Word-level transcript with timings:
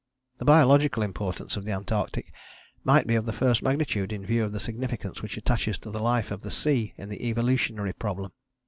The 0.39 0.45
biological 0.45 1.03
importance 1.03 1.55
of 1.55 1.63
the 1.63 1.73
Antarctic 1.73 2.33
might 2.83 3.05
be 3.05 3.13
of 3.13 3.27
the 3.27 3.31
first 3.31 3.61
magnitude 3.61 4.11
in 4.11 4.25
view 4.25 4.43
of 4.43 4.51
the 4.51 4.59
significance 4.59 5.21
which 5.21 5.37
attaches 5.37 5.77
to 5.77 5.91
the 5.91 6.01
life 6.01 6.31
of 6.31 6.41
the 6.41 6.49
sea 6.49 6.95
in 6.97 7.07
the 7.09 7.23
evolutionary 7.23 7.93
problem. 7.93 8.31